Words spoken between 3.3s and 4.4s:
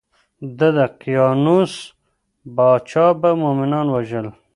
مومنان وژل.